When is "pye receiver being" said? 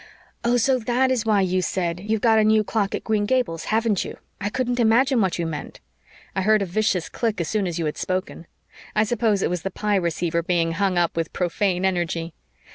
9.69-10.71